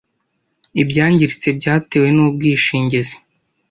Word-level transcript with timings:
Ibyangiritse 0.81 1.47
byatewe 1.59 2.07
n'ubwishingizi. 2.15 3.15